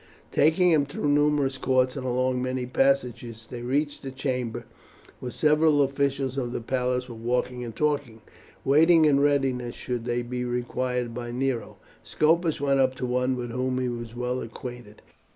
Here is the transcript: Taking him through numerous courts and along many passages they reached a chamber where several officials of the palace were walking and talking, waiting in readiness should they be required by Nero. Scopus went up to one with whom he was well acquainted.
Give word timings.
Taking 0.31 0.71
him 0.71 0.87
through 0.87 1.09
numerous 1.09 1.59
courts 1.59 1.95
and 1.95 2.03
along 2.03 2.41
many 2.41 2.65
passages 2.65 3.47
they 3.51 3.61
reached 3.61 4.03
a 4.03 4.09
chamber 4.09 4.65
where 5.19 5.31
several 5.31 5.83
officials 5.83 6.39
of 6.39 6.53
the 6.53 6.59
palace 6.59 7.07
were 7.07 7.13
walking 7.13 7.63
and 7.63 7.75
talking, 7.75 8.21
waiting 8.65 9.05
in 9.05 9.19
readiness 9.19 9.75
should 9.75 10.05
they 10.05 10.23
be 10.23 10.43
required 10.43 11.13
by 11.13 11.29
Nero. 11.31 11.77
Scopus 12.01 12.59
went 12.59 12.79
up 12.79 12.95
to 12.95 13.05
one 13.05 13.35
with 13.35 13.51
whom 13.51 13.77
he 13.77 13.89
was 13.89 14.15
well 14.15 14.41
acquainted. 14.41 15.03